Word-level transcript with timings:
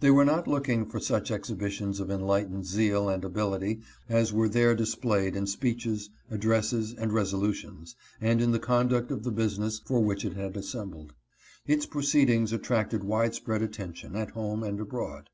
They 0.00 0.10
were 0.10 0.24
not 0.24 0.48
looking 0.48 0.86
for 0.86 0.98
such 0.98 1.30
ex 1.30 1.50
hibitions 1.50 2.00
of 2.00 2.10
enlightened 2.10 2.64
zeal 2.64 3.10
and 3.10 3.22
ability 3.22 3.82
as 4.08 4.32
were 4.32 4.48
there 4.48 4.74
dis 4.74 4.94
played 4.94 5.36
in 5.36 5.46
speeches, 5.46 6.08
addresses, 6.30 6.94
and 6.94 7.12
resolutions, 7.12 7.94
and 8.18 8.40
in 8.40 8.52
the 8.52 8.58
conduct 8.60 9.10
of 9.10 9.24
the 9.24 9.30
business 9.30 9.78
for 9.78 10.00
which 10.00 10.24
it 10.24 10.32
had 10.32 10.56
assembled. 10.56 11.12
Its' 11.66 11.84
proceedings 11.84 12.50
attracted 12.50 13.04
widespread 13.04 13.60
attention 13.60 14.16
at 14.16 14.30
home 14.30 14.62
and. 14.62 14.80
abroad. 14.80 15.28